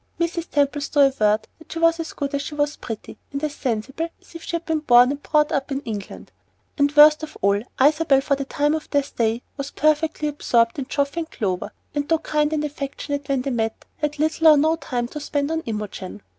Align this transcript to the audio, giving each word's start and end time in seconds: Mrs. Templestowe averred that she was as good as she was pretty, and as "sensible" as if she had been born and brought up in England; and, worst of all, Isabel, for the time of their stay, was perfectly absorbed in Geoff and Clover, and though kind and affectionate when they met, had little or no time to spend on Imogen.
Mrs. 0.19 0.49
Templestowe 0.49 1.05
averred 1.09 1.45
that 1.59 1.71
she 1.71 1.77
was 1.77 1.99
as 1.99 2.13
good 2.13 2.33
as 2.33 2.41
she 2.41 2.55
was 2.55 2.75
pretty, 2.75 3.19
and 3.31 3.43
as 3.43 3.53
"sensible" 3.53 4.09
as 4.19 4.33
if 4.33 4.41
she 4.41 4.55
had 4.55 4.65
been 4.65 4.79
born 4.79 5.11
and 5.11 5.21
brought 5.21 5.51
up 5.51 5.71
in 5.71 5.81
England; 5.81 6.31
and, 6.75 6.91
worst 6.95 7.21
of 7.21 7.37
all, 7.43 7.61
Isabel, 7.79 8.19
for 8.19 8.35
the 8.35 8.45
time 8.45 8.73
of 8.73 8.89
their 8.89 9.03
stay, 9.03 9.43
was 9.57 9.69
perfectly 9.69 10.27
absorbed 10.27 10.79
in 10.79 10.87
Geoff 10.87 11.17
and 11.17 11.29
Clover, 11.29 11.71
and 11.93 12.09
though 12.09 12.17
kind 12.17 12.51
and 12.51 12.63
affectionate 12.65 13.29
when 13.29 13.43
they 13.43 13.51
met, 13.51 13.85
had 13.97 14.17
little 14.17 14.47
or 14.47 14.57
no 14.57 14.75
time 14.75 15.07
to 15.09 15.19
spend 15.19 15.51
on 15.51 15.61
Imogen. 15.67 16.23